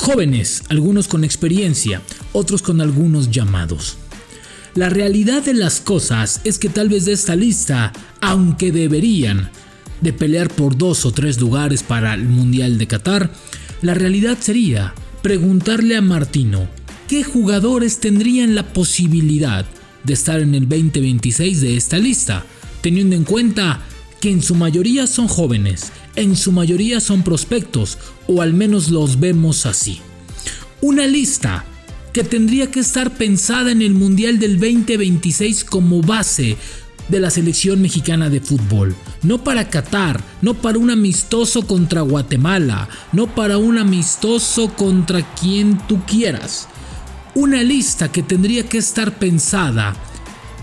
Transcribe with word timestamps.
Jóvenes, 0.00 0.62
algunos 0.70 1.08
con 1.08 1.24
experiencia, 1.24 2.00
otros 2.32 2.62
con 2.62 2.80
algunos 2.80 3.30
llamados. 3.30 3.98
La 4.74 4.88
realidad 4.88 5.42
de 5.42 5.52
las 5.52 5.82
cosas 5.82 6.40
es 6.44 6.58
que 6.58 6.70
tal 6.70 6.88
vez 6.88 7.04
de 7.04 7.12
esta 7.12 7.36
lista, 7.36 7.92
aunque 8.22 8.72
deberían 8.72 9.50
de 10.00 10.14
pelear 10.14 10.48
por 10.48 10.78
dos 10.78 11.04
o 11.04 11.12
tres 11.12 11.38
lugares 11.38 11.82
para 11.82 12.14
el 12.14 12.24
Mundial 12.24 12.78
de 12.78 12.86
Qatar, 12.86 13.30
la 13.82 13.92
realidad 13.92 14.38
sería 14.40 14.94
preguntarle 15.20 15.98
a 15.98 16.00
Martino 16.00 16.66
qué 17.06 17.22
jugadores 17.22 18.00
tendrían 18.00 18.54
la 18.54 18.72
posibilidad 18.72 19.66
de 20.04 20.14
estar 20.14 20.40
en 20.40 20.54
el 20.54 20.66
2026 20.66 21.60
de 21.60 21.76
esta 21.76 21.98
lista, 21.98 22.46
teniendo 22.80 23.16
en 23.16 23.24
cuenta 23.24 23.82
que 24.20 24.30
en 24.30 24.42
su 24.42 24.54
mayoría 24.54 25.06
son 25.06 25.26
jóvenes, 25.26 25.92
en 26.14 26.36
su 26.36 26.52
mayoría 26.52 27.00
son 27.00 27.22
prospectos, 27.22 27.98
o 28.26 28.42
al 28.42 28.52
menos 28.52 28.90
los 28.90 29.18
vemos 29.18 29.66
así. 29.66 30.00
Una 30.82 31.06
lista 31.06 31.64
que 32.12 32.22
tendría 32.22 32.70
que 32.70 32.80
estar 32.80 33.14
pensada 33.14 33.72
en 33.72 33.82
el 33.82 33.94
Mundial 33.94 34.38
del 34.38 34.60
2026 34.60 35.64
como 35.64 36.02
base 36.02 36.56
de 37.08 37.20
la 37.20 37.30
selección 37.30 37.80
mexicana 37.80 38.30
de 38.30 38.40
fútbol. 38.40 38.94
No 39.22 39.42
para 39.42 39.68
Qatar, 39.68 40.22
no 40.42 40.54
para 40.54 40.78
un 40.78 40.90
amistoso 40.90 41.66
contra 41.66 42.02
Guatemala, 42.02 42.88
no 43.12 43.34
para 43.34 43.58
un 43.58 43.78
amistoso 43.78 44.74
contra 44.74 45.22
quien 45.34 45.78
tú 45.88 46.00
quieras. 46.06 46.68
Una 47.34 47.62
lista 47.62 48.12
que 48.12 48.22
tendría 48.22 48.68
que 48.68 48.78
estar 48.78 49.18
pensada, 49.18 49.94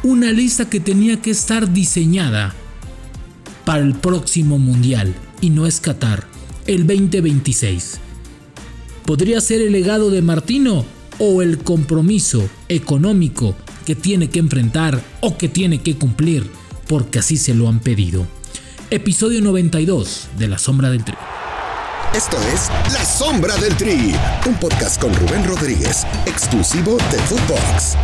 una 0.03 0.31
lista 0.31 0.69
que 0.69 0.79
tenía 0.79 1.21
que 1.21 1.31
estar 1.31 1.71
diseñada 1.71 2.55
para 3.67 3.83
el 3.83 3.95
próximo 3.95 4.59
Mundial, 4.59 5.13
y 5.41 5.49
no 5.49 5.67
es 5.67 5.81
Qatar, 5.81 6.25
el 6.67 6.87
2026. 6.87 7.99
¿Podría 9.05 9.41
ser 9.41 9.59
el 9.59 9.73
legado 9.73 10.09
de 10.09 10.21
Martino 10.21 10.85
o 11.19 11.41
el 11.41 11.57
compromiso 11.57 12.49
económico 12.69 13.57
que 13.85 13.93
tiene 13.93 14.29
que 14.29 14.39
enfrentar 14.39 15.03
o 15.19 15.37
que 15.37 15.49
tiene 15.49 15.81
que 15.81 15.97
cumplir 15.97 16.49
porque 16.87 17.19
así 17.19 17.35
se 17.35 17.53
lo 17.53 17.67
han 17.67 17.81
pedido. 17.81 18.25
Episodio 18.89 19.41
92 19.41 20.29
de 20.37 20.47
La 20.47 20.57
Sombra 20.57 20.89
del 20.89 21.03
Tri. 21.03 21.15
Esto 22.15 22.37
es 22.53 22.69
La 22.93 23.03
Sombra 23.03 23.57
del 23.57 23.75
Tri, 23.75 24.15
un 24.45 24.55
podcast 24.55 25.01
con 25.01 25.13
Rubén 25.13 25.43
Rodríguez, 25.43 26.07
exclusivo 26.25 26.95
de 27.11 27.17
Footbox. 27.17 27.97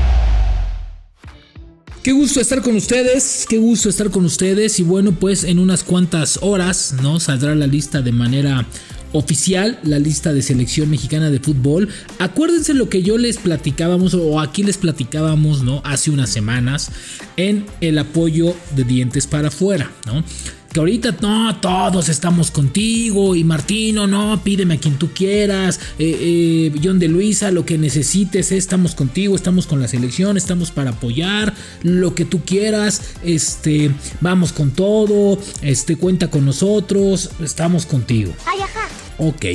Qué 2.04 2.12
gusto 2.12 2.42
estar 2.42 2.62
con 2.62 2.76
ustedes, 2.76 3.46
qué 3.48 3.58
gusto 3.58 3.88
estar 3.88 4.10
con 4.10 4.26
ustedes 4.26 4.78
y 4.78 4.84
bueno 4.84 5.14
pues 5.14 5.46
en 5.46 5.58
unas 5.58 5.86
cuantas 5.86 6.38
horas 6.42 6.96
no 7.02 7.22
saldrá 7.22 7.56
la 7.56 7.66
lista 7.66 8.02
de 8.02 8.12
manera 8.12 8.68
oficial 9.14 9.80
la 9.84 10.00
lista 10.00 10.34
de 10.34 10.42
selección 10.42 10.90
mexicana 10.90 11.30
de 11.30 11.40
fútbol. 11.40 11.88
Acuérdense 12.20 12.74
lo 12.74 12.90
que 12.90 13.04
yo 13.04 13.18
les 13.18 13.38
platicábamos 13.38 14.16
o 14.16 14.42
aquí 14.42 14.64
les 14.64 14.78
platicábamos, 14.78 15.64
¿no? 15.64 15.82
Hace 15.86 16.12
unas 16.12 16.30
semanas 16.30 16.92
en 17.38 17.66
el 17.80 17.98
apoyo 17.98 18.54
de 18.76 18.84
dientes 18.84 19.26
para 19.26 19.48
afuera, 19.48 19.90
¿no? 20.06 20.26
Que 20.74 20.80
ahorita 20.80 21.16
no, 21.22 21.56
todos 21.58 22.10
estamos 22.10 22.50
contigo 22.50 23.36
y 23.36 23.44
Martino, 23.44 24.08
no, 24.08 24.42
pídeme 24.44 24.74
a 24.74 24.80
quien 24.80 24.98
tú 24.98 25.12
quieras, 25.14 25.80
eh, 26.00 26.18
eh, 26.20 26.80
John 26.84 26.98
de 26.98 27.08
Luisa, 27.08 27.52
lo 27.52 27.64
que 27.64 27.78
necesites, 27.78 28.52
estamos 28.52 28.96
contigo, 28.96 29.36
estamos 29.36 29.68
con 29.68 29.80
la 29.80 29.88
selección, 29.88 30.36
estamos 30.36 30.72
para 30.72 30.90
apoyar, 30.90 31.54
lo 31.84 32.16
que 32.16 32.26
tú 32.26 32.42
quieras, 32.44 33.14
este, 33.24 33.92
vamos 34.20 34.52
con 34.52 34.72
todo, 34.72 35.38
este, 35.62 35.96
cuenta 35.96 36.32
con 36.32 36.44
nosotros, 36.44 37.30
estamos 37.40 37.86
contigo. 37.86 38.34
Ay, 38.48 38.62
ajá. 38.62 38.88
Ok, 39.20 39.46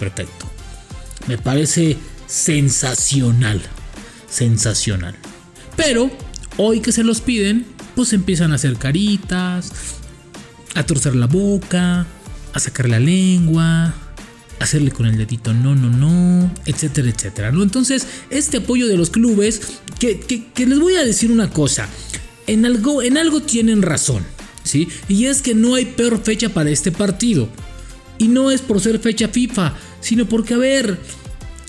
perfecto. 0.00 0.46
Me 1.28 1.38
parece 1.38 1.96
sensacional, 2.26 3.62
sensacional. 4.28 5.14
Pero 5.76 6.10
hoy 6.56 6.80
que 6.80 6.90
se 6.90 7.04
los 7.04 7.20
piden, 7.20 7.66
pues 7.94 8.12
empiezan 8.12 8.50
a 8.50 8.56
hacer 8.56 8.76
caritas, 8.76 9.99
a 10.74 10.84
torcer 10.84 11.14
la 11.16 11.26
boca, 11.26 12.06
a 12.52 12.60
sacar 12.60 12.88
la 12.88 13.00
lengua, 13.00 13.94
hacerle 14.60 14.90
con 14.90 15.06
el 15.06 15.16
dedito 15.16 15.52
no, 15.52 15.74
no, 15.74 15.90
no, 15.90 16.52
etcétera, 16.66 17.08
etcétera. 17.08 17.50
¿no? 17.50 17.62
Entonces, 17.62 18.06
este 18.30 18.58
apoyo 18.58 18.86
de 18.86 18.96
los 18.96 19.10
clubes, 19.10 19.60
que, 19.98 20.44
les 20.56 20.78
voy 20.78 20.94
a 20.94 21.04
decir 21.04 21.32
una 21.32 21.50
cosa, 21.50 21.88
en 22.46 22.64
algo, 22.66 23.02
en 23.02 23.16
algo 23.16 23.40
tienen 23.42 23.82
razón, 23.82 24.24
¿sí? 24.62 24.88
Y 25.08 25.26
es 25.26 25.42
que 25.42 25.54
no 25.54 25.74
hay 25.74 25.86
peor 25.86 26.22
fecha 26.22 26.48
para 26.50 26.70
este 26.70 26.92
partido. 26.92 27.48
Y 28.18 28.28
no 28.28 28.50
es 28.50 28.60
por 28.60 28.80
ser 28.80 28.98
fecha 28.98 29.28
FIFA, 29.28 29.74
sino 30.00 30.26
porque, 30.26 30.54
a 30.54 30.58
ver, 30.58 31.00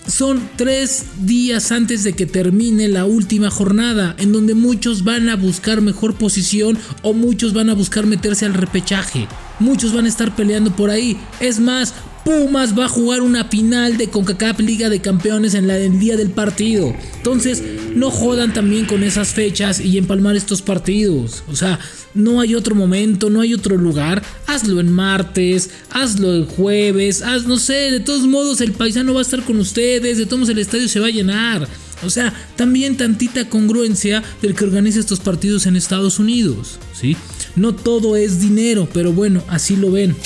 son 0.06 0.48
tres 0.56 1.04
días 1.20 1.72
antes 1.72 2.04
de 2.04 2.12
que 2.12 2.26
termine 2.26 2.88
la 2.88 3.04
última 3.04 3.50
jornada, 3.50 4.14
en 4.18 4.32
donde 4.32 4.54
muchos 4.54 5.04
van 5.04 5.28
a 5.28 5.36
buscar 5.36 5.80
mejor 5.80 6.14
posición 6.14 6.78
o 7.02 7.12
muchos 7.12 7.52
van 7.52 7.70
a 7.70 7.74
buscar 7.74 8.06
meterse 8.06 8.46
al 8.46 8.54
repechaje. 8.54 9.28
Muchos 9.58 9.92
van 9.92 10.06
a 10.06 10.08
estar 10.08 10.34
peleando 10.34 10.74
por 10.74 10.90
ahí. 10.90 11.18
Es 11.40 11.60
más, 11.60 11.94
Pumas 12.24 12.78
va 12.78 12.84
a 12.84 12.88
jugar 12.88 13.20
una 13.20 13.44
final 13.44 13.96
de 13.96 14.08
CONCACAF 14.08 14.60
Liga 14.60 14.88
de 14.88 15.00
Campeones 15.00 15.54
en 15.54 15.66
la 15.66 15.74
del 15.74 15.98
día 15.98 16.16
del 16.16 16.30
partido. 16.30 16.94
Entonces, 17.16 17.62
no 17.94 18.10
jodan 18.10 18.54
también 18.54 18.86
con 18.86 19.02
esas 19.02 19.28
fechas 19.28 19.80
y 19.80 19.98
empalmar 19.98 20.36
estos 20.36 20.62
partidos. 20.62 21.42
O 21.50 21.56
sea, 21.56 21.80
no 22.14 22.40
hay 22.40 22.54
otro 22.54 22.74
momento, 22.74 23.28
no 23.28 23.40
hay 23.40 23.54
otro 23.54 23.76
lugar. 23.76 24.22
Hazlo 24.46 24.80
en 24.80 24.92
martes, 24.92 25.70
hazlo 25.90 26.32
el 26.32 26.46
jueves, 26.46 27.22
haz, 27.22 27.46
no 27.46 27.58
sé, 27.58 27.90
de 27.90 28.00
todos 28.00 28.22
modos 28.22 28.60
el 28.60 28.72
paisano 28.72 29.14
va 29.14 29.20
a 29.20 29.22
estar 29.22 29.44
con 29.44 29.58
ustedes, 29.58 30.18
de 30.18 30.26
todos 30.26 30.40
modos 30.40 30.50
el 30.50 30.58
estadio 30.58 30.88
se 30.88 31.00
va 31.00 31.08
a 31.08 31.10
llenar. 31.10 31.66
O 32.04 32.10
sea, 32.10 32.32
también 32.56 32.96
tantita 32.96 33.48
congruencia 33.48 34.22
del 34.40 34.54
que 34.54 34.64
organiza 34.64 35.00
estos 35.00 35.20
partidos 35.20 35.66
en 35.66 35.76
Estados 35.76 36.18
Unidos, 36.18 36.78
¿sí? 36.98 37.16
No 37.54 37.74
todo 37.74 38.16
es 38.16 38.40
dinero, 38.40 38.88
pero 38.92 39.12
bueno, 39.12 39.42
así 39.48 39.76
lo 39.76 39.92
ven. 39.92 40.16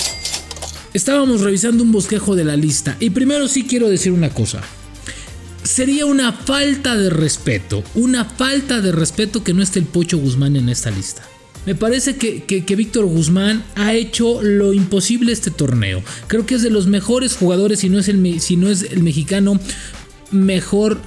Estábamos 0.97 1.41
revisando 1.41 1.83
un 1.83 1.91
bosquejo 1.91 2.35
de 2.35 2.43
la 2.43 2.55
lista 2.55 2.97
y 2.99 3.11
primero 3.11 3.47
sí 3.47 3.67
quiero 3.67 3.87
decir 3.87 4.11
una 4.11 4.31
cosa. 4.31 4.63
Sería 5.61 6.07
una 6.07 6.33
falta 6.33 6.95
de 6.95 7.11
respeto, 7.11 7.83
una 7.93 8.25
falta 8.25 8.81
de 8.81 8.91
respeto 8.91 9.43
que 9.43 9.53
no 9.53 9.61
esté 9.61 9.77
el 9.77 9.85
Pocho 9.85 10.17
Guzmán 10.17 10.55
en 10.55 10.69
esta 10.69 10.89
lista. 10.89 11.21
Me 11.67 11.75
parece 11.75 12.15
que, 12.15 12.75
Víctor 12.75 13.05
Guzmán 13.05 13.63
ha 13.75 13.93
hecho 13.93 14.41
lo 14.41 14.73
imposible 14.73 15.33
este 15.33 15.51
torneo. 15.51 16.01
Creo 16.25 16.47
que 16.47 16.55
es 16.55 16.63
de 16.63 16.71
los 16.71 16.87
mejores 16.87 17.35
jugadores, 17.35 17.81
si 17.81 17.89
no 17.89 17.99
es 17.99 18.07
el, 18.07 18.41
si 18.41 18.55
no 18.57 18.67
es 18.67 18.81
el 18.81 19.03
mexicano 19.03 19.59
mejor 20.31 20.99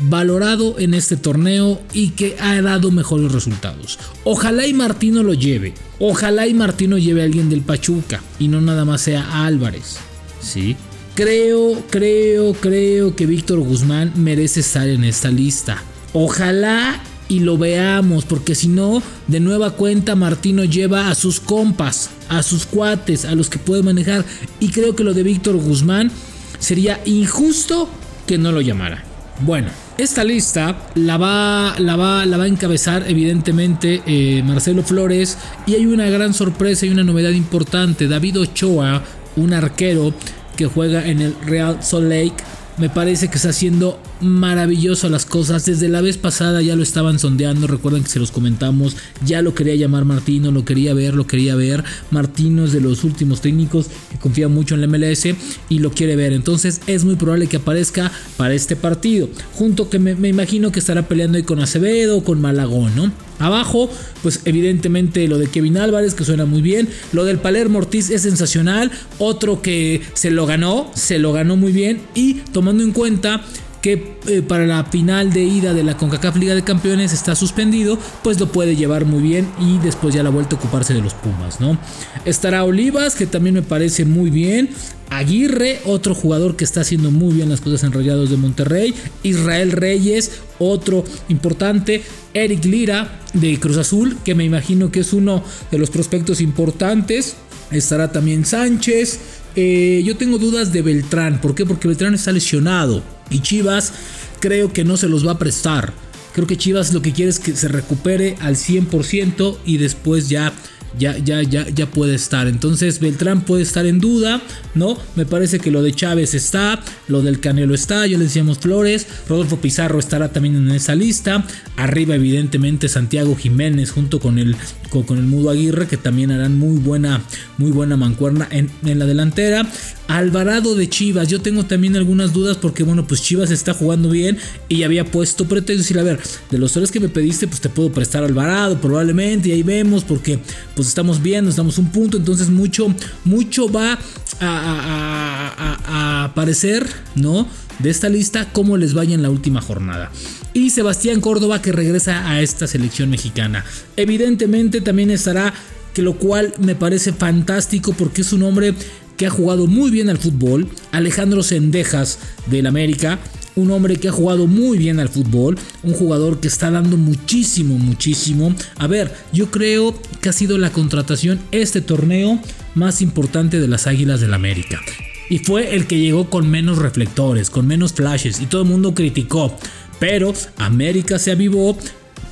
valorado 0.00 0.78
en 0.78 0.94
este 0.94 1.16
torneo 1.16 1.80
y 1.92 2.10
que 2.10 2.36
ha 2.40 2.60
dado 2.62 2.90
mejores 2.90 3.32
resultados. 3.32 3.98
Ojalá 4.24 4.66
y 4.66 4.74
Martino 4.74 5.22
lo 5.22 5.34
lleve. 5.34 5.74
Ojalá 5.98 6.46
y 6.46 6.54
Martino 6.54 6.98
lleve 6.98 7.22
a 7.22 7.24
alguien 7.24 7.48
del 7.48 7.62
Pachuca 7.62 8.22
y 8.38 8.48
no 8.48 8.60
nada 8.60 8.84
más 8.84 9.02
sea 9.02 9.44
Álvarez. 9.44 9.96
¿Sí? 10.40 10.76
Creo, 11.14 11.82
creo, 11.90 12.54
creo 12.54 13.16
que 13.16 13.26
Víctor 13.26 13.58
Guzmán 13.58 14.12
merece 14.16 14.60
estar 14.60 14.88
en 14.88 15.02
esta 15.02 15.30
lista. 15.30 15.82
Ojalá 16.12 17.02
y 17.28 17.40
lo 17.40 17.58
veamos, 17.58 18.24
porque 18.24 18.54
si 18.54 18.68
no, 18.68 19.02
de 19.26 19.40
nueva 19.40 19.72
cuenta 19.72 20.14
Martino 20.14 20.64
lleva 20.64 21.10
a 21.10 21.14
sus 21.14 21.40
compas, 21.40 22.10
a 22.28 22.42
sus 22.42 22.66
cuates, 22.66 23.24
a 23.24 23.34
los 23.34 23.50
que 23.50 23.58
puede 23.58 23.82
manejar. 23.82 24.24
Y 24.60 24.68
creo 24.68 24.94
que 24.94 25.04
lo 25.04 25.12
de 25.12 25.24
Víctor 25.24 25.56
Guzmán 25.56 26.10
sería 26.58 27.00
injusto 27.04 27.88
que 28.26 28.38
no 28.38 28.52
lo 28.52 28.60
llamara. 28.60 29.04
Bueno, 29.40 29.70
esta 29.98 30.22
lista 30.22 30.76
la 30.94 31.16
va, 31.16 31.74
la 31.78 31.96
va, 31.96 32.24
la 32.24 32.36
va 32.36 32.44
a 32.44 32.46
encabezar 32.46 33.04
evidentemente 33.08 34.00
eh, 34.06 34.42
Marcelo 34.44 34.84
Flores 34.84 35.36
y 35.66 35.74
hay 35.74 35.86
una 35.86 36.08
gran 36.08 36.32
sorpresa 36.32 36.86
y 36.86 36.90
una 36.90 37.02
novedad 37.02 37.32
importante. 37.32 38.06
David 38.06 38.38
Ochoa, 38.38 39.02
un 39.36 39.52
arquero 39.52 40.14
que 40.56 40.66
juega 40.66 41.04
en 41.04 41.20
el 41.20 41.34
Real 41.44 41.82
Salt 41.82 42.08
Lake, 42.08 42.36
me 42.76 42.88
parece 42.88 43.26
que 43.28 43.36
está 43.36 43.48
haciendo 43.48 44.00
maravilloso 44.20 45.08
las 45.08 45.26
cosas. 45.26 45.64
Desde 45.64 45.88
la 45.88 46.00
vez 46.00 46.18
pasada 46.18 46.62
ya 46.62 46.76
lo 46.76 46.82
estaban 46.82 47.18
sondeando. 47.18 47.66
Recuerden 47.66 48.02
que 48.02 48.10
se 48.10 48.18
los 48.18 48.30
comentamos. 48.30 48.96
Ya 49.24 49.42
lo 49.42 49.54
quería 49.54 49.74
llamar 49.74 50.04
Martino, 50.04 50.50
lo 50.50 50.64
quería 50.64 50.94
ver, 50.94 51.14
lo 51.14 51.26
quería 51.26 51.54
ver. 51.54 51.84
Martino 52.10 52.64
es 52.64 52.72
de 52.72 52.80
los 52.80 53.04
últimos 53.04 53.40
técnicos 53.40 53.86
que 54.10 54.18
confía 54.18 54.48
mucho 54.48 54.74
en 54.74 54.80
la 54.80 54.86
MLS 54.86 55.28
y 55.68 55.78
lo 55.78 55.90
quiere 55.90 56.16
ver. 56.16 56.32
Entonces 56.32 56.80
es 56.86 57.04
muy 57.04 57.16
probable 57.16 57.46
que 57.46 57.58
aparezca 57.58 58.10
para 58.36 58.54
este 58.54 58.76
partido. 58.76 59.28
Junto 59.54 59.90
que 59.90 59.98
me, 59.98 60.28
imagino 60.28 60.72
que 60.72 60.80
estará 60.80 61.08
peleando 61.08 61.36
ahí 61.36 61.44
con 61.44 61.60
Acevedo 61.60 62.22
con 62.24 62.40
Malagón. 62.40 63.12
Abajo, 63.38 63.88
pues 64.22 64.40
evidentemente 64.46 65.28
lo 65.28 65.38
de 65.38 65.46
Kevin 65.46 65.76
Álvarez, 65.76 66.14
que 66.14 66.24
suena 66.24 66.44
muy 66.44 66.60
bien. 66.60 66.88
Lo 67.12 67.24
del 67.24 67.38
Palermo 67.38 67.78
Ortiz 67.78 68.10
es 68.10 68.22
sensacional. 68.22 68.90
Otro 69.18 69.62
que 69.62 70.02
se 70.14 70.30
lo 70.30 70.46
ganó, 70.46 70.90
se 70.94 71.18
lo 71.18 71.32
ganó 71.32 71.56
muy 71.56 71.72
bien. 71.72 72.00
Y 72.14 72.34
tomando 72.52 72.82
en 72.82 72.92
cuenta 72.92 73.44
que 73.88 74.18
eh, 74.26 74.42
para 74.42 74.66
la 74.66 74.84
final 74.84 75.32
de 75.32 75.42
ida 75.44 75.72
de 75.72 75.82
la 75.82 75.96
CONCACAF 75.96 76.36
Liga 76.36 76.54
de 76.54 76.62
Campeones 76.62 77.14
está 77.14 77.34
suspendido, 77.34 77.98
pues 78.22 78.38
lo 78.38 78.52
puede 78.52 78.76
llevar 78.76 79.06
muy 79.06 79.22
bien 79.22 79.48
y 79.58 79.78
después 79.78 80.14
ya 80.14 80.22
la 80.22 80.28
vuelta 80.28 80.56
a 80.56 80.58
ocuparse 80.58 80.92
de 80.92 81.00
los 81.00 81.14
Pumas, 81.14 81.58
¿no? 81.58 81.78
Estará 82.26 82.64
Olivas, 82.64 83.14
que 83.14 83.26
también 83.26 83.54
me 83.54 83.62
parece 83.62 84.04
muy 84.04 84.28
bien. 84.28 84.68
Aguirre, 85.08 85.80
otro 85.86 86.14
jugador 86.14 86.54
que 86.54 86.64
está 86.64 86.82
haciendo 86.82 87.10
muy 87.10 87.32
bien 87.32 87.48
las 87.48 87.62
cosas 87.62 87.82
en 87.82 87.92
de 87.92 88.36
Monterrey. 88.36 88.94
Israel 89.22 89.72
Reyes, 89.72 90.32
otro 90.58 91.02
importante. 91.30 92.02
Eric 92.34 92.66
Lira 92.66 93.20
de 93.32 93.58
Cruz 93.58 93.78
Azul, 93.78 94.18
que 94.22 94.34
me 94.34 94.44
imagino 94.44 94.92
que 94.92 95.00
es 95.00 95.14
uno 95.14 95.42
de 95.70 95.78
los 95.78 95.88
prospectos 95.88 96.42
importantes. 96.42 97.36
Estará 97.70 98.12
también 98.12 98.44
Sánchez. 98.44 99.18
Eh, 99.56 100.02
yo 100.04 100.18
tengo 100.18 100.36
dudas 100.36 100.74
de 100.74 100.82
Beltrán. 100.82 101.40
¿Por 101.40 101.54
qué? 101.54 101.64
Porque 101.64 101.88
Beltrán 101.88 102.14
está 102.14 102.32
lesionado. 102.32 103.02
Y 103.30 103.40
Chivas 103.40 103.92
creo 104.40 104.72
que 104.72 104.84
no 104.84 104.96
se 104.96 105.08
los 105.08 105.26
va 105.26 105.32
a 105.32 105.38
prestar. 105.38 105.92
Creo 106.34 106.46
que 106.46 106.56
Chivas 106.56 106.92
lo 106.92 107.02
que 107.02 107.12
quiere 107.12 107.30
es 107.30 107.40
que 107.40 107.56
se 107.56 107.68
recupere 107.68 108.36
al 108.40 108.56
100% 108.56 109.58
y 109.64 109.78
después 109.78 110.28
ya 110.28 110.52
ya, 110.96 111.16
ya, 111.18 111.42
ya, 111.42 111.68
ya 111.68 111.86
puede 111.86 112.14
estar. 112.14 112.46
Entonces 112.46 113.00
Beltrán 113.00 113.42
puede 113.42 113.62
estar 113.62 113.86
en 113.86 114.00
duda, 114.00 114.40
¿no? 114.74 114.96
Me 115.16 115.26
parece 115.26 115.58
que 115.58 115.70
lo 115.70 115.82
de 115.82 115.92
Chávez 115.92 116.34
está, 116.34 116.80
lo 117.08 117.22
del 117.22 117.40
Canelo 117.40 117.74
está, 117.74 118.06
yo 118.06 118.18
le 118.18 118.24
decíamos 118.24 118.58
Flores, 118.58 119.06
Rodolfo 119.28 119.58
Pizarro 119.58 119.98
estará 119.98 120.30
también 120.30 120.56
en 120.56 120.70
esa 120.70 120.94
lista. 120.94 121.44
Arriba, 121.76 122.14
evidentemente, 122.14 122.88
Santiago 122.88 123.36
Jiménez 123.36 123.90
junto 123.90 124.20
con 124.20 124.38
el, 124.38 124.56
con, 124.90 125.18
el 125.18 125.24
Mudo 125.24 125.50
Aguirre, 125.50 125.86
que 125.86 125.96
también 125.96 126.30
harán 126.30 126.58
muy 126.58 126.78
buena, 126.78 127.22
muy 127.58 127.70
buena 127.70 127.96
mancuerna 127.96 128.48
en, 128.50 128.70
en 128.84 128.98
la 128.98 129.06
delantera. 129.06 129.66
Alvarado 130.08 130.74
de 130.74 130.88
Chivas, 130.88 131.28
yo 131.28 131.42
tengo 131.42 131.66
también 131.66 131.94
algunas 131.94 132.32
dudas 132.32 132.56
porque, 132.56 132.82
bueno, 132.82 133.06
pues 133.06 133.22
Chivas 133.22 133.50
está 133.50 133.74
jugando 133.74 134.08
bien 134.08 134.38
y 134.66 134.82
había 134.82 135.04
puesto 135.04 135.44
pretexto. 135.44 135.82
Decir, 135.82 135.98
a 135.98 136.02
ver, 136.02 136.18
de 136.50 136.56
los 136.56 136.72
tres 136.72 136.90
que 136.90 136.98
me 136.98 137.10
pediste, 137.10 137.46
pues 137.46 137.60
te 137.60 137.68
puedo 137.68 137.92
prestar 137.92 138.24
Alvarado 138.24 138.80
probablemente 138.80 139.50
y 139.50 139.52
ahí 139.52 139.62
vemos 139.62 140.04
porque, 140.04 140.38
pues 140.74 140.88
estamos 140.88 141.22
viendo, 141.22 141.50
estamos 141.50 141.76
un 141.76 141.92
punto, 141.92 142.16
entonces 142.16 142.48
mucho, 142.48 142.92
mucho 143.26 143.70
va 143.70 143.98
a, 144.40 146.24
aparecer, 146.24 146.86
¿no? 147.14 147.46
De 147.78 147.90
esta 147.90 148.08
lista, 148.08 148.50
cómo 148.50 148.78
les 148.78 148.94
vaya 148.94 149.14
en 149.14 149.22
la 149.22 149.28
última 149.28 149.60
jornada. 149.60 150.10
Y 150.54 150.70
Sebastián 150.70 151.20
Córdoba 151.20 151.60
que 151.60 151.70
regresa 151.70 152.30
a 152.30 152.40
esta 152.40 152.66
selección 152.66 153.10
mexicana. 153.10 153.62
Evidentemente 153.96 154.80
también 154.80 155.10
estará, 155.10 155.52
que 155.92 156.00
lo 156.00 156.14
cual 156.14 156.54
me 156.58 156.74
parece 156.74 157.12
fantástico 157.12 157.92
porque 157.92 158.22
es 158.22 158.32
un 158.32 158.42
hombre 158.44 158.74
que 159.18 159.26
ha 159.26 159.30
jugado 159.30 159.66
muy 159.66 159.90
bien 159.90 160.08
al 160.08 160.16
fútbol, 160.16 160.68
Alejandro 160.92 161.42
Sendejas 161.42 162.18
del 162.46 162.66
América, 162.66 163.18
un 163.56 163.70
hombre 163.72 163.96
que 163.96 164.08
ha 164.08 164.12
jugado 164.12 164.46
muy 164.46 164.78
bien 164.78 165.00
al 165.00 165.08
fútbol, 165.08 165.58
un 165.82 165.92
jugador 165.92 166.38
que 166.40 166.48
está 166.48 166.70
dando 166.70 166.96
muchísimo, 166.96 167.76
muchísimo. 167.76 168.54
A 168.76 168.86
ver, 168.86 169.12
yo 169.32 169.50
creo 169.50 170.00
que 170.22 170.28
ha 170.28 170.32
sido 170.32 170.56
la 170.56 170.70
contratación 170.70 171.40
este 171.50 171.80
torneo 171.80 172.40
más 172.74 173.02
importante 173.02 173.58
de 173.58 173.66
las 173.66 173.88
Águilas 173.88 174.20
del 174.20 174.32
América. 174.32 174.80
Y 175.28 175.40
fue 175.40 175.74
el 175.74 175.86
que 175.86 175.98
llegó 175.98 176.30
con 176.30 176.48
menos 176.48 176.78
reflectores, 176.78 177.50
con 177.50 177.66
menos 177.66 177.92
flashes 177.92 178.40
y 178.40 178.46
todo 178.46 178.62
el 178.62 178.68
mundo 178.68 178.94
criticó. 178.94 179.54
Pero 179.98 180.32
América 180.56 181.18
se 181.18 181.32
avivó. 181.32 181.76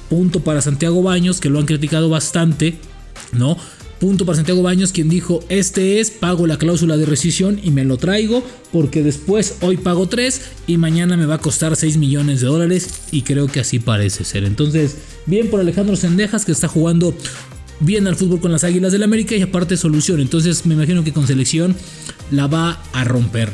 Punto 0.08 0.44
para 0.44 0.62
Santiago 0.62 1.02
Baños, 1.02 1.40
que 1.40 1.50
lo 1.50 1.58
han 1.58 1.66
criticado 1.66 2.08
bastante, 2.08 2.78
¿no? 3.32 3.56
Punto 4.00 4.26
para 4.26 4.36
Santiago 4.36 4.62
Baños, 4.62 4.92
quien 4.92 5.08
dijo, 5.08 5.42
este 5.48 6.00
es, 6.00 6.10
pago 6.10 6.46
la 6.46 6.58
cláusula 6.58 6.98
de 6.98 7.06
rescisión 7.06 7.58
y 7.62 7.70
me 7.70 7.84
lo 7.84 7.96
traigo 7.96 8.42
porque 8.70 9.02
después 9.02 9.56
hoy 9.62 9.78
pago 9.78 10.06
3 10.06 10.42
y 10.66 10.76
mañana 10.76 11.16
me 11.16 11.24
va 11.24 11.36
a 11.36 11.38
costar 11.38 11.76
6 11.76 11.96
millones 11.96 12.42
de 12.42 12.46
dólares 12.46 12.88
y 13.10 13.22
creo 13.22 13.46
que 13.46 13.60
así 13.60 13.78
parece 13.78 14.24
ser. 14.24 14.44
Entonces, 14.44 14.96
bien 15.24 15.48
por 15.48 15.60
Alejandro 15.60 15.96
Sendejas 15.96 16.44
que 16.44 16.52
está 16.52 16.68
jugando 16.68 17.14
bien 17.80 18.06
al 18.06 18.16
fútbol 18.16 18.40
con 18.40 18.52
las 18.52 18.64
Águilas 18.64 18.92
del 18.92 19.02
América 19.02 19.34
y 19.34 19.42
aparte 19.42 19.78
solución. 19.78 20.20
Entonces 20.20 20.66
me 20.66 20.74
imagino 20.74 21.02
que 21.02 21.14
con 21.14 21.26
selección 21.26 21.74
la 22.30 22.46
va 22.48 22.82
a 22.92 23.04
romper. 23.04 23.50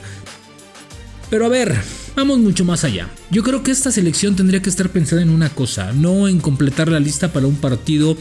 Pero 1.30 1.46
a 1.46 1.48
ver, 1.48 1.76
vamos 2.16 2.38
mucho 2.38 2.64
más 2.64 2.84
allá. 2.84 3.08
Yo 3.30 3.42
creo 3.42 3.62
que 3.62 3.70
esta 3.70 3.90
selección 3.90 4.36
tendría 4.36 4.62
que 4.62 4.70
estar 4.70 4.90
pensada 4.90 5.22
en 5.22 5.30
una 5.30 5.50
cosa, 5.50 5.92
no 5.92 6.28
en 6.28 6.40
completar 6.40 6.88
la 6.88 7.00
lista 7.00 7.32
para 7.32 7.46
un 7.46 7.56
partido 7.56 8.16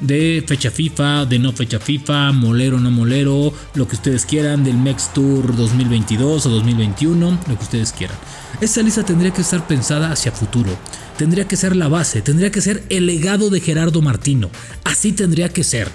de 0.00 0.44
fecha 0.46 0.70
FIFA, 0.70 1.26
de 1.26 1.38
no 1.38 1.52
fecha 1.52 1.78
FIFA, 1.78 2.32
molero, 2.32 2.78
no 2.78 2.90
molero, 2.90 3.52
lo 3.74 3.88
que 3.88 3.96
ustedes 3.96 4.26
quieran, 4.26 4.64
del 4.64 4.76
Mex 4.76 5.12
Tour 5.12 5.56
2022 5.56 6.46
o 6.46 6.50
2021, 6.50 7.40
lo 7.48 7.56
que 7.56 7.62
ustedes 7.62 7.92
quieran. 7.92 8.16
Esta 8.60 8.82
lista 8.82 9.04
tendría 9.04 9.32
que 9.32 9.42
estar 9.42 9.66
pensada 9.66 10.12
hacia 10.12 10.32
futuro, 10.32 10.70
tendría 11.16 11.48
que 11.48 11.56
ser 11.56 11.74
la 11.74 11.88
base, 11.88 12.22
tendría 12.22 12.50
que 12.50 12.60
ser 12.60 12.84
el 12.88 13.06
legado 13.06 13.50
de 13.50 13.60
Gerardo 13.60 14.02
Martino, 14.02 14.50
así 14.84 15.12
tendría 15.12 15.48
que 15.48 15.64
ser. 15.64 15.88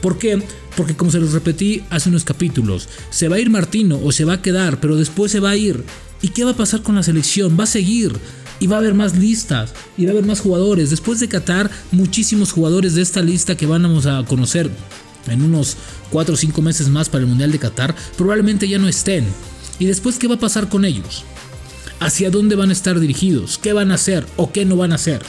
¿Por 0.00 0.18
qué? 0.18 0.42
Porque 0.76 0.96
como 0.96 1.10
se 1.10 1.20
los 1.20 1.32
repetí 1.32 1.82
hace 1.90 2.08
unos 2.08 2.24
capítulos, 2.24 2.88
se 3.10 3.28
va 3.28 3.36
a 3.36 3.40
ir 3.40 3.50
Martino 3.50 3.98
o 4.02 4.12
se 4.12 4.24
va 4.24 4.34
a 4.34 4.42
quedar, 4.42 4.80
pero 4.80 4.96
después 4.96 5.32
se 5.32 5.40
va 5.40 5.50
a 5.50 5.56
ir. 5.56 5.84
¿Y 6.24 6.28
qué 6.28 6.42
va 6.42 6.52
a 6.52 6.56
pasar 6.56 6.80
con 6.80 6.94
la 6.94 7.02
selección? 7.02 7.54
Va 7.60 7.64
a 7.64 7.66
seguir 7.66 8.10
y 8.58 8.66
va 8.66 8.76
a 8.76 8.78
haber 8.78 8.94
más 8.94 9.14
listas 9.14 9.74
y 9.98 10.06
va 10.06 10.12
a 10.12 10.12
haber 10.12 10.24
más 10.24 10.40
jugadores. 10.40 10.88
Después 10.88 11.20
de 11.20 11.28
Qatar, 11.28 11.70
muchísimos 11.92 12.50
jugadores 12.50 12.94
de 12.94 13.02
esta 13.02 13.20
lista 13.20 13.58
que 13.58 13.66
vamos 13.66 14.06
a 14.06 14.24
conocer 14.24 14.70
en 15.26 15.42
unos 15.42 15.76
4 16.12 16.32
o 16.32 16.36
5 16.38 16.62
meses 16.62 16.88
más 16.88 17.10
para 17.10 17.24
el 17.24 17.28
Mundial 17.28 17.52
de 17.52 17.58
Qatar 17.58 17.94
probablemente 18.16 18.66
ya 18.66 18.78
no 18.78 18.88
estén. 18.88 19.26
¿Y 19.78 19.84
después 19.84 20.18
qué 20.18 20.26
va 20.26 20.36
a 20.36 20.40
pasar 20.40 20.70
con 20.70 20.86
ellos? 20.86 21.24
¿Hacia 22.00 22.30
dónde 22.30 22.56
van 22.56 22.70
a 22.70 22.72
estar 22.72 22.98
dirigidos? 22.98 23.58
¿Qué 23.58 23.74
van 23.74 23.90
a 23.90 23.96
hacer 23.96 24.24
o 24.38 24.50
qué 24.50 24.64
no 24.64 24.78
van 24.78 24.92
a 24.92 24.94
hacer? 24.94 25.20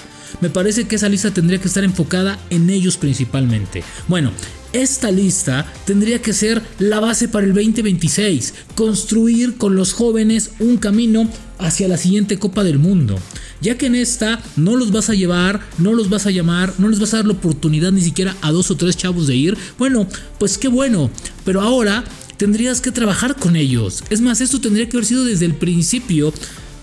Me 0.41 0.49
parece 0.49 0.85
que 0.85 0.95
esa 0.95 1.09
lista 1.09 1.31
tendría 1.31 1.59
que 1.59 1.67
estar 1.67 1.83
enfocada 1.83 2.39
en 2.49 2.69
ellos 2.69 2.97
principalmente. 2.97 3.83
Bueno, 4.07 4.31
esta 4.73 5.09
lista 5.09 5.65
tendría 5.85 6.21
que 6.21 6.33
ser 6.33 6.61
la 6.79 6.99
base 6.99 7.29
para 7.29 7.45
el 7.45 7.53
2026, 7.53 8.53
construir 8.75 9.55
con 9.55 9.75
los 9.75 9.93
jóvenes 9.93 10.51
un 10.59 10.77
camino 10.77 11.29
hacia 11.59 11.87
la 11.87 11.97
siguiente 11.97 12.37
Copa 12.37 12.63
del 12.63 12.79
Mundo. 12.79 13.17
Ya 13.61 13.77
que 13.77 13.85
en 13.85 13.95
esta 13.95 14.41
no 14.57 14.75
los 14.75 14.91
vas 14.91 15.09
a 15.09 15.13
llevar, 15.13 15.61
no 15.77 15.93
los 15.93 16.09
vas 16.09 16.25
a 16.25 16.31
llamar, 16.31 16.73
no 16.77 16.89
les 16.89 16.99
vas 16.99 17.13
a 17.13 17.17
dar 17.17 17.25
la 17.25 17.33
oportunidad 17.33 17.91
ni 17.93 18.01
siquiera 18.01 18.35
a 18.41 18.51
dos 18.51 18.69
o 18.69 18.75
tres 18.75 18.97
chavos 18.97 19.27
de 19.27 19.35
ir. 19.35 19.57
Bueno, 19.77 20.07
pues 20.39 20.57
qué 20.57 20.67
bueno. 20.67 21.09
Pero 21.45 21.61
ahora 21.61 22.03
tendrías 22.37 22.81
que 22.81 22.91
trabajar 22.91 23.37
con 23.37 23.55
ellos. 23.55 24.03
Es 24.09 24.19
más, 24.19 24.41
esto 24.41 24.59
tendría 24.59 24.89
que 24.89 24.97
haber 24.97 25.05
sido 25.05 25.23
desde 25.23 25.45
el 25.45 25.55
principio 25.55 26.33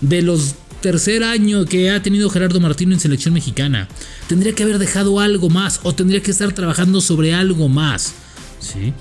de 0.01 0.21
los 0.21 0.55
tercer 0.83 1.23
año 1.23 1.63
que 1.63 1.89
ha 1.89 2.03
tenido 2.03 2.29
Gerardo 2.29 2.59
Martino 2.59 2.93
en 2.93 2.99
selección 2.99 3.33
mexicana. 3.33 3.87
Tendría 4.27 4.53
que 4.53 4.63
haber 4.63 4.79
dejado 4.79 5.21
algo 5.21 5.49
más 5.49 5.79
o 5.83 5.95
tendría 5.95 6.21
que 6.21 6.31
estar 6.31 6.51
trabajando 6.51 6.99
sobre 6.99 7.33
algo 7.33 7.69
más. 7.69 8.13
¿Sí? 8.59 8.93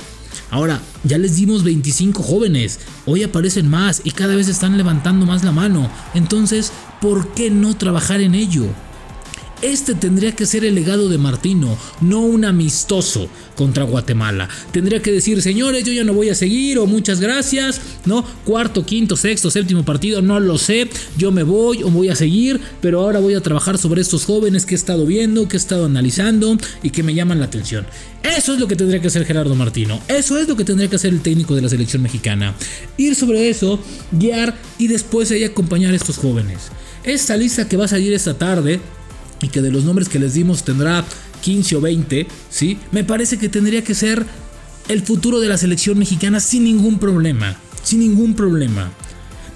Ahora, 0.50 0.80
ya 1.02 1.18
les 1.18 1.34
dimos 1.34 1.64
25 1.64 2.22
jóvenes, 2.22 2.78
hoy 3.04 3.24
aparecen 3.24 3.68
más 3.68 4.00
y 4.04 4.12
cada 4.12 4.36
vez 4.36 4.46
están 4.46 4.76
levantando 4.76 5.26
más 5.26 5.42
la 5.42 5.50
mano. 5.50 5.90
Entonces, 6.14 6.72
¿por 7.00 7.34
qué 7.34 7.50
no 7.50 7.76
trabajar 7.76 8.20
en 8.20 8.36
ello? 8.36 8.66
Este 9.62 9.94
tendría 9.94 10.32
que 10.34 10.44
ser 10.44 10.64
el 10.64 10.74
legado 10.74 11.08
de 11.08 11.18
Martino, 11.18 11.78
no 12.00 12.18
un 12.22 12.44
amistoso 12.44 13.28
contra 13.54 13.84
Guatemala. 13.84 14.48
Tendría 14.72 15.00
que 15.00 15.12
decir, 15.12 15.40
señores, 15.40 15.84
yo 15.84 15.92
ya 15.92 16.02
no 16.02 16.14
voy 16.14 16.30
a 16.30 16.34
seguir 16.34 16.80
o 16.80 16.86
muchas 16.86 17.20
gracias, 17.20 17.80
¿no? 18.04 18.24
Cuarto, 18.44 18.84
quinto, 18.84 19.14
sexto, 19.14 19.52
séptimo 19.52 19.84
partido, 19.84 20.20
no 20.20 20.40
lo 20.40 20.58
sé, 20.58 20.90
yo 21.16 21.30
me 21.30 21.44
voy 21.44 21.84
o 21.84 21.90
voy 21.90 22.08
a 22.08 22.16
seguir, 22.16 22.60
pero 22.80 23.02
ahora 23.02 23.20
voy 23.20 23.34
a 23.34 23.40
trabajar 23.40 23.78
sobre 23.78 24.00
estos 24.00 24.24
jóvenes 24.24 24.66
que 24.66 24.74
he 24.74 24.76
estado 24.76 25.06
viendo, 25.06 25.46
que 25.46 25.56
he 25.56 25.60
estado 25.60 25.86
analizando 25.86 26.58
y 26.82 26.90
que 26.90 27.04
me 27.04 27.14
llaman 27.14 27.38
la 27.38 27.44
atención. 27.44 27.86
Eso 28.24 28.54
es 28.54 28.58
lo 28.58 28.66
que 28.66 28.74
tendría 28.74 29.00
que 29.00 29.06
hacer 29.06 29.24
Gerardo 29.24 29.54
Martino. 29.54 30.00
Eso 30.08 30.38
es 30.38 30.48
lo 30.48 30.56
que 30.56 30.64
tendría 30.64 30.90
que 30.90 30.96
hacer 30.96 31.12
el 31.12 31.20
técnico 31.20 31.54
de 31.54 31.62
la 31.62 31.68
selección 31.68 32.02
mexicana. 32.02 32.56
Ir 32.96 33.14
sobre 33.14 33.48
eso, 33.48 33.78
guiar 34.10 34.56
y 34.78 34.88
después 34.88 35.30
ahí 35.30 35.44
acompañar 35.44 35.92
a 35.92 35.96
estos 35.96 36.16
jóvenes. 36.16 36.72
Esta 37.04 37.36
lista 37.36 37.68
que 37.68 37.76
va 37.76 37.84
a 37.84 37.88
salir 37.88 38.12
esta 38.12 38.34
tarde 38.34 38.80
y 39.42 39.48
que 39.48 39.60
de 39.60 39.70
los 39.70 39.84
nombres 39.84 40.08
que 40.08 40.18
les 40.18 40.34
dimos 40.34 40.64
tendrá 40.64 41.04
15 41.42 41.76
o 41.76 41.80
20, 41.80 42.26
¿sí? 42.50 42.78
Me 42.92 43.04
parece 43.04 43.38
que 43.38 43.48
tendría 43.48 43.82
que 43.84 43.94
ser 43.94 44.24
el 44.88 45.02
futuro 45.02 45.40
de 45.40 45.48
la 45.48 45.58
selección 45.58 45.98
mexicana 45.98 46.40
sin 46.40 46.64
ningún 46.64 46.98
problema, 46.98 47.56
sin 47.82 48.00
ningún 48.00 48.34
problema. 48.34 48.90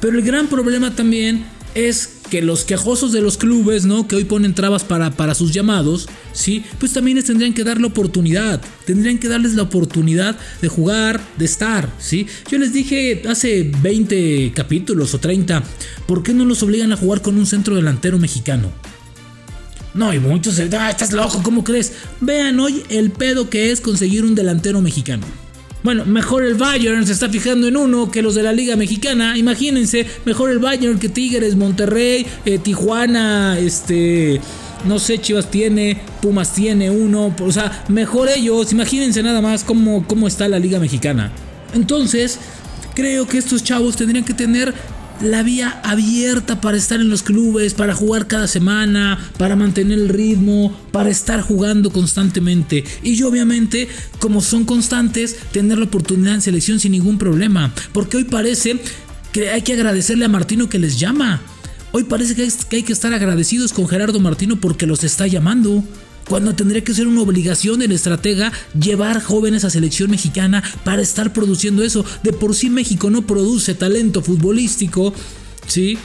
Pero 0.01 0.19
el 0.19 0.25
gran 0.25 0.49
problema 0.49 0.95
también 0.95 1.47
es 1.75 2.17
que 2.31 2.43
los 2.43 2.65
quejosos 2.65 3.13
de 3.13 3.21
los 3.21 3.37
clubes, 3.37 3.85
¿no? 3.85 4.09
Que 4.09 4.17
hoy 4.17 4.25
ponen 4.25 4.55
trabas 4.55 4.83
para, 4.83 5.13
para 5.13 5.35
sus 5.35 5.53
llamados, 5.53 6.09
¿sí? 6.33 6.65
Pues 6.79 6.93
también 6.93 7.17
les 7.17 7.27
tendrían 7.27 7.55
que 7.55 7.65
dar 7.65 7.81
la 7.81 7.87
oportunidad. 7.87 8.61
Tendrían 8.85 9.19
que 9.19 9.29
darles 9.29 9.55
la 9.55 9.63
oportunidad 9.63 10.37
de 10.61 10.69
jugar, 10.69 11.21
de 11.39 11.45
estar, 11.45 11.93
¿sí? 11.99 12.27
Yo 12.51 12.59
les 12.59 12.73
dije 12.73 13.23
hace 13.29 13.71
20 13.83 14.53
capítulos 14.55 15.15
o 15.15 15.19
30, 15.21 15.63
¿por 16.07 16.23
qué 16.23 16.35
no 16.35 16.45
los 16.45 16.63
obligan 16.63 16.93
a 16.93 16.97
jugar 16.97 17.23
con 17.23 17.39
un 17.39 17.47
centro 17.47 17.77
delantero 17.77 18.19
mexicano? 18.19 18.73
No, 19.97 20.13
y 20.13 20.19
muchos 20.19 20.55
se 20.55 20.69
ah, 20.79 20.91
estás 20.91 21.13
loco, 21.13 21.41
¿cómo 21.43 21.65
crees? 21.65 21.93
Vean 22.21 22.61
hoy 22.61 22.83
el 22.91 23.11
pedo 23.11 23.49
que 23.49 23.73
es 23.73 23.81
conseguir 23.81 24.25
un 24.25 24.35
delantero 24.35 24.83
mexicano. 24.83 25.27
Bueno, 25.83 26.05
mejor 26.05 26.45
el 26.45 26.55
Bayern 26.55 27.07
se 27.07 27.13
está 27.13 27.29
fijando 27.29 27.67
en 27.67 27.77
uno 27.77 28.11
que 28.11 28.21
los 28.21 28.35
de 28.35 28.43
la 28.43 28.53
Liga 28.53 28.77
Mexicana. 28.77 29.39
Imagínense, 29.39 30.05
mejor 30.25 30.51
el 30.51 30.59
Bayern 30.59 30.99
que 30.99 31.09
Tigres, 31.09 31.57
Monterrey, 31.57 32.27
eh, 32.45 32.59
Tijuana, 32.59 33.59
este. 33.59 34.41
No 34.85 34.99
sé, 34.99 35.19
Chivas 35.19 35.51
tiene, 35.51 36.01
Pumas 36.21 36.53
tiene 36.53 36.91
uno. 36.91 37.35
O 37.41 37.53
sea, 37.53 37.85
mejor 37.89 38.29
ellos. 38.29 38.73
Imagínense 38.73 39.23
nada 39.23 39.41
más 39.41 39.65
cómo, 39.65 40.07
cómo 40.07 40.27
está 40.27 40.49
la 40.49 40.59
Liga 40.59 40.79
Mexicana. 40.79 41.33
Entonces, 41.73 42.39
creo 42.95 43.27
que 43.27 43.39
estos 43.39 43.63
chavos 43.63 43.97
tendrían 43.97 44.25
que 44.25 44.35
tener 44.35 44.75
la 45.21 45.43
vía 45.43 45.81
abierta 45.85 46.61
para 46.61 46.77
estar 46.77 47.01
en 47.01 47.09
los 47.09 47.23
clubes, 47.23 47.75
para 47.75 47.95
jugar 47.95 48.27
cada 48.27 48.49
semana, 48.49 49.19
para 49.39 49.57
mantener 49.57 49.99
el 49.99 50.09
ritmo, 50.09 50.77
para 50.93 51.11
estar 51.11 51.41
jugando 51.41 51.91
constantemente. 51.91 52.85
Y 53.03 53.23
obviamente, 53.23 53.89
como 54.19 54.41
son 54.41 54.65
constantes, 54.65 55.37
tener 55.53 55.79
la 55.79 55.85
oportunidad 55.85 56.35
en 56.35 56.43
selección 56.43 56.81
sin 56.81 56.93
ningún 56.93 57.19
problema. 57.19 57.73
Porque 57.93 58.19
hoy 58.19 58.25
parece 58.25 58.81
que 59.33 59.51
hay 59.51 59.63
que 59.63 59.75
agradecerle 59.75 60.25
a 60.25 60.29
Martino 60.29 60.69
que 60.69 60.79
les 60.79 60.99
llama. 60.99 61.43
Hoy 61.93 62.05
parece 62.05 62.35
que 62.35 62.77
hay 62.77 62.83
que 62.83 62.93
estar 62.93 63.13
agradecidos 63.15 63.73
con 63.73 63.89
Gerardo 63.89 64.21
Martino 64.21 64.57
porque 64.57 64.87
los 64.87 65.03
está 65.05 65.27
llamando 65.27 65.83
cuando 66.29 66.55
tendría 66.55 66.83
que 66.83 66.95
ser 66.95 67.07
una 67.07 67.23
obligación 67.23 67.79
del 67.79 67.93
estratega 67.93 68.53
llevar 68.79 69.23
jóvenes 69.23 69.65
a 69.65 69.71
selección 69.71 70.11
mexicana 70.11 70.63
para 70.85 71.03
estar 71.03 71.33
produciendo 71.33 71.83
eso. 71.83 72.05
De 72.23 72.33
por 72.33 72.55
sí 72.55 72.71
México 72.71 73.11
no 73.11 73.27
produce 73.27 73.75
talento 73.75 74.23
futbolístico, 74.23 75.13
¿sí? 75.67 75.99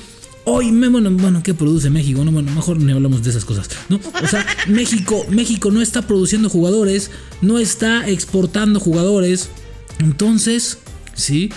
Hoy, 0.43 0.71
bueno, 0.71 1.11
bueno, 1.11 1.43
¿qué 1.43 1.53
produce 1.53 1.91
México? 1.91 2.25
No, 2.25 2.31
bueno, 2.31 2.51
mejor 2.51 2.79
ni 2.79 2.91
hablamos 2.91 3.23
de 3.23 3.29
esas 3.29 3.45
cosas, 3.45 3.69
¿no? 3.89 3.99
O 4.23 4.27
sea, 4.27 4.45
México, 4.67 5.23
México 5.29 5.69
no 5.69 5.81
está 5.81 6.01
produciendo 6.01 6.49
jugadores, 6.49 7.11
no 7.41 7.59
está 7.59 8.07
exportando 8.09 8.79
jugadores. 8.79 9.49
Entonces, 9.99 10.79
¿sí? 11.13 11.51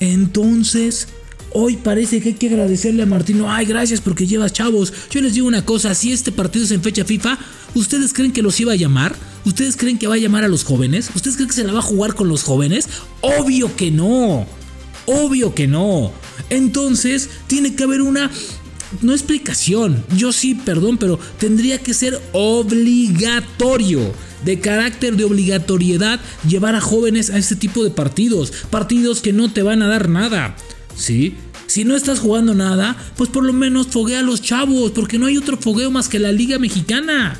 Entonces, 0.00 1.08
Hoy 1.58 1.78
parece 1.78 2.20
que 2.20 2.28
hay 2.28 2.34
que 2.34 2.48
agradecerle 2.48 3.04
a 3.04 3.06
Martino. 3.06 3.50
Ay, 3.50 3.64
gracias 3.64 4.02
porque 4.02 4.26
llevas 4.26 4.52
chavos. 4.52 4.92
Yo 5.10 5.22
les 5.22 5.32
digo 5.32 5.48
una 5.48 5.64
cosa, 5.64 5.94
si 5.94 6.12
este 6.12 6.30
partido 6.30 6.66
es 6.66 6.70
en 6.70 6.82
fecha 6.82 7.02
FIFA, 7.02 7.38
¿ustedes 7.74 8.12
creen 8.12 8.32
que 8.32 8.42
los 8.42 8.60
iba 8.60 8.74
a 8.74 8.76
llamar? 8.76 9.16
¿Ustedes 9.46 9.74
creen 9.78 9.96
que 9.96 10.06
va 10.06 10.16
a 10.16 10.18
llamar 10.18 10.44
a 10.44 10.48
los 10.48 10.64
jóvenes? 10.64 11.08
¿Ustedes 11.14 11.36
creen 11.36 11.48
que 11.48 11.54
se 11.54 11.64
la 11.64 11.72
va 11.72 11.78
a 11.78 11.82
jugar 11.82 12.14
con 12.14 12.28
los 12.28 12.42
jóvenes? 12.42 12.90
Obvio 13.22 13.74
que 13.74 13.90
no. 13.90 14.46
Obvio 15.06 15.54
que 15.54 15.66
no. 15.66 16.12
Entonces, 16.50 17.30
tiene 17.46 17.74
que 17.74 17.84
haber 17.84 18.02
una 18.02 18.30
no 19.00 19.12
explicación. 19.12 20.04
Yo 20.14 20.34
sí, 20.34 20.56
perdón, 20.56 20.98
pero 20.98 21.18
tendría 21.38 21.78
que 21.78 21.94
ser 21.94 22.20
obligatorio, 22.32 24.12
de 24.44 24.60
carácter 24.60 25.16
de 25.16 25.24
obligatoriedad, 25.24 26.20
llevar 26.46 26.74
a 26.74 26.82
jóvenes 26.82 27.30
a 27.30 27.38
este 27.38 27.56
tipo 27.56 27.82
de 27.82 27.88
partidos. 27.88 28.52
Partidos 28.68 29.22
que 29.22 29.32
no 29.32 29.50
te 29.50 29.62
van 29.62 29.80
a 29.80 29.88
dar 29.88 30.10
nada. 30.10 30.54
¿Sí? 30.96 31.34
Si 31.66 31.84
no 31.84 31.96
estás 31.96 32.20
jugando 32.20 32.54
nada, 32.54 32.96
pues 33.16 33.30
por 33.30 33.44
lo 33.44 33.52
menos 33.52 33.88
foguea 33.88 34.20
a 34.20 34.22
los 34.22 34.42
chavos, 34.42 34.92
porque 34.92 35.18
no 35.18 35.26
hay 35.26 35.36
otro 35.36 35.56
fogueo 35.56 35.90
más 35.90 36.08
que 36.08 36.18
la 36.18 36.32
Liga 36.32 36.58
Mexicana. 36.58 37.38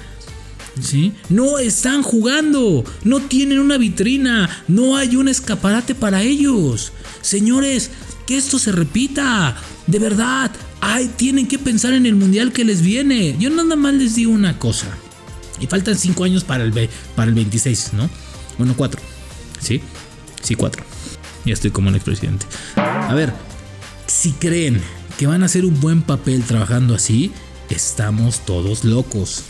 ¿Sí? 0.81 1.15
No 1.31 1.59
están 1.59 2.03
jugando, 2.03 2.85
no 3.03 3.21
tienen 3.21 3.61
una 3.61 3.79
vitrina, 3.79 4.65
no 4.69 4.97
hay 4.97 5.17
un 5.17 5.29
escaparate 5.29 5.95
para 5.95 6.23
ellos. 6.23 6.93
Señores, 7.23 7.91
que 8.27 8.37
esto 8.37 8.59
se 8.59 8.73
repita, 8.73 9.57
de 9.87 9.99
verdad, 9.99 10.51
ay, 10.81 11.11
tienen 11.17 11.49
que 11.49 11.59
pensar 11.59 11.95
en 11.95 12.05
el 12.05 12.15
mundial 12.15 12.53
que 12.53 12.65
les 12.65 12.83
viene. 12.83 13.37
Yo 13.39 13.49
nada 13.49 13.75
más 13.77 13.95
les 13.95 14.17
digo 14.17 14.33
una 14.33 14.59
cosa, 14.59 14.89
y 15.61 15.67
faltan 15.67 15.97
5 15.97 16.25
años 16.25 16.45
para 16.45 16.65
el, 16.65 16.91
para 17.15 17.29
el 17.29 17.35
26, 17.35 17.93
¿no? 17.95 18.11
Bueno, 18.59 18.75
4, 18.77 19.01
¿sí? 19.61 19.81
Sí, 20.43 20.55
4. 20.55 20.85
Ya 21.47 21.55
estoy 21.55 21.71
como 21.71 21.89
el 21.89 21.95
expresidente. 21.95 22.45
A 22.77 23.15
ver, 23.15 23.33
si 24.07 24.33
creen 24.33 24.81
que 25.19 25.27
van 25.27 25.43
a 25.43 25.47
hacer 25.47 25.65
un 25.65 25.81
buen 25.81 26.03
papel 26.03 26.43
trabajando 26.43 26.95
así, 26.95 27.33
estamos 27.71 28.41
todos 28.45 28.85
locos. 28.85 29.45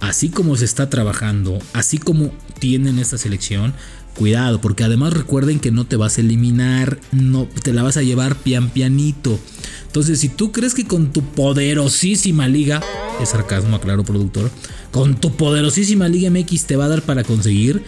Así 0.00 0.28
como 0.28 0.56
se 0.56 0.64
está 0.64 0.90
trabajando, 0.90 1.58
así 1.72 1.98
como 1.98 2.30
tienen 2.58 2.98
esta 2.98 3.16
selección, 3.16 3.72
cuidado, 4.14 4.60
porque 4.60 4.84
además 4.84 5.12
recuerden 5.12 5.60
que 5.60 5.70
no 5.70 5.86
te 5.86 5.96
vas 5.96 6.18
a 6.18 6.20
eliminar, 6.20 6.98
no 7.12 7.48
te 7.62 7.72
la 7.72 7.82
vas 7.82 7.96
a 7.96 8.02
llevar 8.02 8.36
pian 8.36 8.68
pianito. 8.68 9.38
Entonces, 9.86 10.20
si 10.20 10.28
tú 10.28 10.52
crees 10.52 10.74
que 10.74 10.86
con 10.86 11.12
tu 11.12 11.22
poderosísima 11.22 12.48
liga, 12.48 12.82
es 13.20 13.30
sarcasmo, 13.30 13.76
aclaro 13.76 14.04
productor, 14.04 14.50
con 14.90 15.16
tu 15.16 15.36
poderosísima 15.36 16.08
liga 16.08 16.30
MX 16.30 16.66
te 16.66 16.76
va 16.76 16.84
a 16.84 16.88
dar 16.88 17.02
para 17.02 17.24
conseguir, 17.24 17.82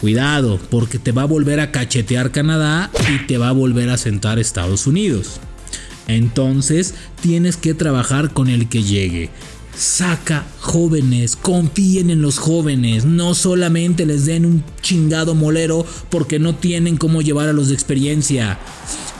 Cuidado, 0.00 0.60
porque 0.70 0.98
te 0.98 1.12
va 1.12 1.22
a 1.22 1.26
volver 1.26 1.60
a 1.60 1.72
cachetear 1.72 2.30
Canadá 2.30 2.90
y 3.14 3.26
te 3.26 3.38
va 3.38 3.48
a 3.48 3.52
volver 3.52 3.88
a 3.90 3.96
sentar 3.96 4.38
Estados 4.38 4.86
Unidos. 4.86 5.40
Entonces 6.06 6.94
tienes 7.20 7.56
que 7.56 7.74
trabajar 7.74 8.32
con 8.32 8.48
el 8.48 8.68
que 8.68 8.82
llegue. 8.82 9.30
Saca 9.74 10.46
jóvenes, 10.60 11.36
confíen 11.36 12.10
en 12.10 12.22
los 12.22 12.38
jóvenes, 12.38 13.04
no 13.04 13.34
solamente 13.34 14.06
les 14.06 14.24
den 14.24 14.46
un 14.46 14.64
chingado 14.80 15.34
molero 15.34 15.84
porque 16.10 16.38
no 16.38 16.54
tienen 16.54 16.96
cómo 16.96 17.20
llevar 17.20 17.48
a 17.48 17.52
los 17.52 17.68
de 17.68 17.74
experiencia. 17.74 18.58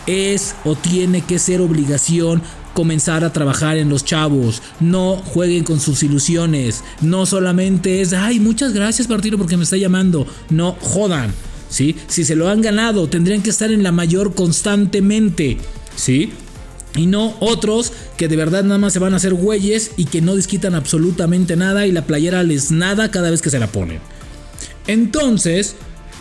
Es 0.06 0.54
o 0.64 0.74
tiene 0.74 1.22
que 1.22 1.38
ser 1.38 1.60
obligación 1.60 2.42
comenzar 2.76 3.24
a 3.24 3.32
trabajar 3.32 3.78
en 3.78 3.88
los 3.88 4.04
chavos. 4.04 4.62
No 4.80 5.16
jueguen 5.16 5.64
con 5.64 5.80
sus 5.80 6.02
ilusiones. 6.02 6.84
No 7.00 7.24
solamente 7.24 8.02
es, 8.02 8.12
ay, 8.12 8.38
muchas 8.38 8.74
gracias 8.74 9.08
partido 9.08 9.38
porque 9.38 9.56
me 9.56 9.64
está 9.64 9.78
llamando. 9.78 10.26
No 10.50 10.76
jodan. 10.78 11.32
¿Sí? 11.70 11.96
Si 12.06 12.24
se 12.24 12.36
lo 12.36 12.48
han 12.48 12.60
ganado, 12.60 13.08
tendrían 13.08 13.42
que 13.42 13.50
estar 13.50 13.72
en 13.72 13.82
la 13.82 13.92
mayor 13.92 14.34
constantemente. 14.34 15.56
¿Sí? 15.96 16.30
Y 16.94 17.06
no 17.06 17.34
otros 17.40 17.92
que 18.18 18.28
de 18.28 18.36
verdad 18.36 18.62
nada 18.62 18.78
más 18.78 18.92
se 18.92 18.98
van 18.98 19.14
a 19.14 19.16
hacer 19.16 19.32
güeyes 19.32 19.92
y 19.96 20.04
que 20.04 20.20
no 20.20 20.36
desquitan 20.36 20.74
absolutamente 20.74 21.56
nada 21.56 21.86
y 21.86 21.92
la 21.92 22.06
playera 22.06 22.42
les 22.42 22.70
nada 22.70 23.10
cada 23.10 23.30
vez 23.30 23.40
que 23.40 23.50
se 23.50 23.58
la 23.58 23.68
ponen. 23.68 24.00
Entonces, 24.86 25.76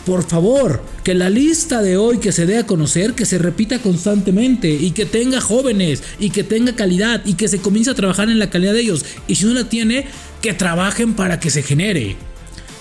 por 0.06 0.24
favor, 0.24 0.84
que 1.04 1.16
la 1.16 1.30
lista 1.30 1.82
de 1.82 1.98
hoy 1.98 2.20
que 2.20 2.32
se 2.32 2.46
dé 2.46 2.58
a 2.60 2.68
conocer, 2.68 3.14
que 3.14 3.26
se 3.26 3.40
repita 3.40 3.80
constantemente 3.80 4.70
y 4.70 4.92
que 4.92 5.06
tenga 5.06 5.42
jóvenes 5.42 6.04
y 6.20 6.30
que 6.30 6.44
tenga 6.44 6.76
calidad 6.76 7.22
y 7.26 7.34
que 7.34 7.48
se 7.48 7.60
comience 7.60 7.92
a 7.92 7.96
trabajar 7.96 8.30
en 8.30 8.38
la 8.38 8.50
calidad 8.50 8.74
de 8.74 8.82
ellos. 8.82 9.04
Y 9.28 9.36
si 9.36 9.46
no 9.46 9.54
la 9.54 9.68
tiene, 9.68 10.06
que 10.42 10.54
trabajen 10.54 11.16
para 11.16 11.40
que 11.40 11.50
se 11.50 11.64
genere. 11.64 12.18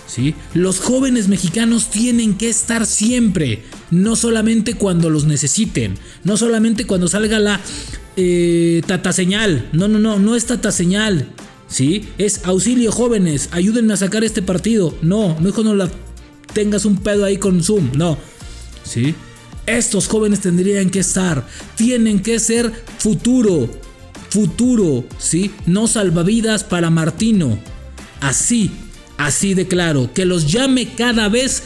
¿Sí? 0.06 0.34
Los 0.52 0.80
jóvenes 0.80 1.28
mexicanos 1.28 1.90
tienen 1.90 2.34
que 2.34 2.48
estar 2.48 2.86
siempre, 2.86 3.62
no 3.90 4.16
solamente 4.16 4.74
cuando 4.74 5.08
los 5.10 5.24
necesiten, 5.24 5.98
no 6.22 6.36
solamente 6.36 6.86
cuando 6.86 7.08
salga 7.08 7.40
la 7.40 7.60
eh, 8.16 8.82
tata 8.86 9.12
señal. 9.12 9.68
No, 9.72 9.88
no, 9.88 9.98
no, 9.98 10.18
no 10.18 10.36
es 10.36 10.44
tata 10.44 10.70
señal. 10.72 11.28
¿Sí? 11.66 12.04
Es 12.18 12.44
auxilio 12.44 12.92
jóvenes, 12.92 13.48
ayúdenme 13.50 13.94
a 13.94 13.96
sacar 13.96 14.22
este 14.22 14.42
partido. 14.42 14.94
No, 15.00 15.36
no 15.40 15.48
es 15.48 15.54
cuando 15.54 15.74
la 15.74 15.90
tengas 16.54 16.84
un 16.84 16.96
pedo 16.96 17.24
ahí 17.24 17.36
con 17.36 17.62
Zoom, 17.62 17.90
no. 17.94 18.16
¿Sí? 18.84 19.14
Estos 19.66 20.08
jóvenes 20.08 20.40
tendrían 20.40 20.90
que 20.90 21.00
estar, 21.00 21.46
tienen 21.76 22.20
que 22.20 22.38
ser 22.38 22.72
futuro, 22.98 23.68
futuro, 24.30 25.04
¿sí? 25.18 25.50
No 25.66 25.86
salvavidas 25.86 26.64
para 26.64 26.90
Martino. 26.90 27.58
Así, 28.20 28.70
así 29.16 29.54
de 29.54 29.66
claro, 29.66 30.10
que 30.14 30.24
los 30.24 30.50
llame 30.50 30.94
cada 30.94 31.28
vez 31.28 31.62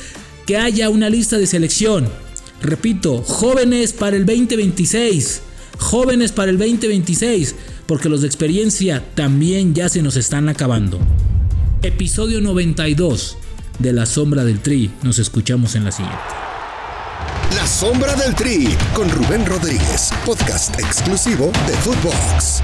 que 0.47 0.57
haya 0.57 0.91
una 0.91 1.11
lista 1.11 1.39
de 1.39 1.47
selección. 1.47 2.09
Repito, 2.63 3.23
jóvenes 3.23 3.93
para 3.93 4.17
el 4.17 4.27
2026, 4.27 5.43
jóvenes 5.79 6.33
para 6.33 6.51
el 6.51 6.59
2026, 6.59 7.55
porque 7.87 8.09
los 8.09 8.23
de 8.23 8.27
experiencia 8.27 9.05
también 9.15 9.75
ya 9.75 9.89
se 9.89 10.03
nos 10.03 10.17
están 10.17 10.49
acabando. 10.49 10.99
Episodio 11.83 12.41
92 12.41 13.37
de 13.79 13.93
La 13.93 14.07
Sombra 14.07 14.45
del 14.45 14.61
Tri. 14.61 14.91
Nos 15.03 15.19
escuchamos 15.19 15.75
en 15.75 15.85
la 15.85 15.93
siguiente. 15.93 16.19
La 17.57 17.67
Sombra 17.67 18.15
del 18.17 18.35
Tri 18.35 18.77
con 18.95 19.11
Rubén 19.11 19.47
Rodríguez, 19.47 20.11
podcast 20.25 20.79
exclusivo 20.79 21.51
de 21.67 21.75
Footbox. 21.75 22.58